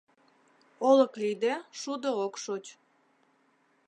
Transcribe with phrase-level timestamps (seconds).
[0.89, 2.65] Олык лийде, шудо ок шоч.